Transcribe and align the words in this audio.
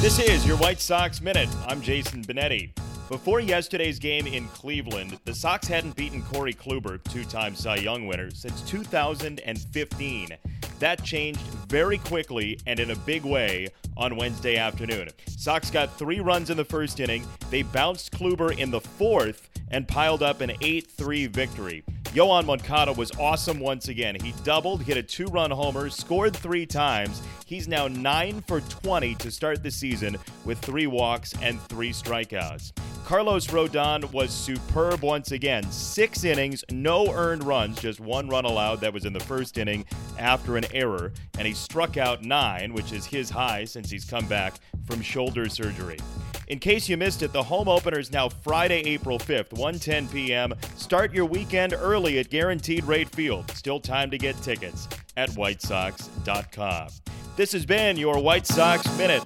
This 0.00 0.18
is 0.18 0.46
your 0.46 0.56
White 0.56 0.80
Sox 0.80 1.20
Minute. 1.20 1.48
I'm 1.66 1.80
Jason 1.80 2.24
Benetti. 2.24 2.70
Before 3.08 3.40
yesterday's 3.40 3.98
game 3.98 4.26
in 4.26 4.48
Cleveland, 4.48 5.18
the 5.24 5.34
Sox 5.34 5.68
hadn't 5.68 5.96
beaten 5.96 6.22
Corey 6.22 6.54
Kluber, 6.54 7.02
two 7.04 7.24
time 7.24 7.54
Cy 7.54 7.76
Young 7.76 8.06
winner, 8.06 8.30
since 8.30 8.62
2015. 8.62 10.28
That 10.78 11.04
changed 11.04 11.40
very 11.68 11.98
quickly 11.98 12.58
and 12.66 12.80
in 12.80 12.90
a 12.90 12.96
big 12.96 13.22
way 13.22 13.68
on 13.96 14.16
Wednesday 14.16 14.56
afternoon. 14.56 15.08
Sox 15.28 15.70
got 15.70 15.96
three 15.98 16.20
runs 16.20 16.50
in 16.50 16.56
the 16.56 16.64
first 16.64 16.98
inning. 16.98 17.24
They 17.50 17.62
bounced 17.62 18.12
Kluber 18.12 18.58
in 18.58 18.70
the 18.70 18.80
fourth 18.80 19.50
and 19.70 19.86
piled 19.86 20.22
up 20.22 20.40
an 20.40 20.52
8 20.60 20.90
3 20.90 21.26
victory. 21.26 21.84
Yoan 22.14 22.44
Moncada 22.44 22.92
was 22.92 23.10
awesome 23.12 23.58
once 23.58 23.88
again. 23.88 24.14
He 24.20 24.34
doubled, 24.44 24.82
hit 24.82 24.98
a 24.98 25.02
two 25.02 25.24
run 25.28 25.50
homer, 25.50 25.88
scored 25.88 26.36
three 26.36 26.66
times. 26.66 27.22
He's 27.46 27.66
now 27.66 27.88
9 27.88 28.42
for 28.42 28.60
20 28.60 29.14
to 29.14 29.30
start 29.30 29.62
the 29.62 29.70
season 29.70 30.18
with 30.44 30.58
three 30.58 30.86
walks 30.86 31.32
and 31.40 31.58
three 31.68 31.90
strikeouts. 31.90 32.72
Carlos 33.06 33.46
Rodon 33.46 34.12
was 34.12 34.30
superb 34.30 35.00
once 35.00 35.32
again. 35.32 35.70
Six 35.70 36.24
innings, 36.24 36.62
no 36.70 37.10
earned 37.10 37.44
runs, 37.44 37.80
just 37.80 37.98
one 37.98 38.28
run 38.28 38.44
allowed. 38.44 38.80
That 38.80 38.92
was 38.92 39.06
in 39.06 39.14
the 39.14 39.20
first 39.20 39.56
inning 39.56 39.86
after 40.18 40.58
an 40.58 40.66
error. 40.74 41.14
And 41.38 41.48
he 41.48 41.54
struck 41.54 41.96
out 41.96 42.22
nine, 42.22 42.74
which 42.74 42.92
is 42.92 43.06
his 43.06 43.30
high 43.30 43.64
since 43.64 43.90
he's 43.90 44.04
come 44.04 44.26
back 44.26 44.56
from 44.86 45.00
shoulder 45.00 45.48
surgery. 45.48 45.98
In 46.52 46.58
case 46.58 46.86
you 46.86 46.98
missed 46.98 47.22
it, 47.22 47.32
the 47.32 47.42
home 47.42 47.66
opener 47.66 47.98
is 47.98 48.12
now 48.12 48.28
Friday, 48.28 48.80
April 48.80 49.18
5th, 49.18 49.54
1:10 49.54 50.12
p.m. 50.12 50.52
Start 50.76 51.14
your 51.14 51.24
weekend 51.24 51.72
early 51.72 52.18
at 52.18 52.28
Guaranteed 52.28 52.84
Rate 52.84 53.08
Field. 53.08 53.50
Still 53.52 53.80
time 53.80 54.10
to 54.10 54.18
get 54.18 54.36
tickets 54.42 54.86
at 55.16 55.30
whitesox.com. 55.30 56.88
This 57.36 57.52
has 57.52 57.64
been 57.64 57.96
your 57.96 58.18
White 58.18 58.46
Sox 58.46 58.86
Minute. 58.98 59.24